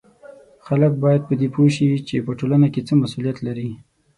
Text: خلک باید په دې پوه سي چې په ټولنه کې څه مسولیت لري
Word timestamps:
خلک 0.65 0.91
باید 1.03 1.21
په 1.27 1.33
دې 1.39 1.47
پوه 1.53 1.69
سي 1.75 1.87
چې 2.07 2.15
په 2.25 2.31
ټولنه 2.39 2.67
کې 2.73 2.81
څه 2.87 2.93
مسولیت 3.01 3.37
لري 3.47 3.69